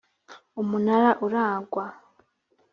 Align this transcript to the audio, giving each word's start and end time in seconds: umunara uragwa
umunara 0.61 1.09
uragwa 1.25 1.83